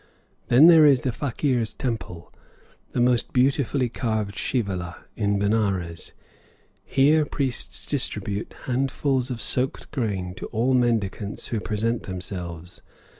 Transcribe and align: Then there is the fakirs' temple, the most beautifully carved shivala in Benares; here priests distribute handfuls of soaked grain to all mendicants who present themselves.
Then 0.47 0.65
there 0.65 0.87
is 0.87 1.01
the 1.01 1.11
fakirs' 1.11 1.75
temple, 1.75 2.33
the 2.91 2.99
most 2.99 3.31
beautifully 3.33 3.87
carved 3.87 4.33
shivala 4.33 4.95
in 5.15 5.37
Benares; 5.37 6.13
here 6.83 7.23
priests 7.23 7.85
distribute 7.85 8.55
handfuls 8.65 9.29
of 9.29 9.39
soaked 9.39 9.91
grain 9.91 10.33
to 10.37 10.47
all 10.47 10.73
mendicants 10.73 11.49
who 11.49 11.59
present 11.59 12.07
themselves. 12.07 12.81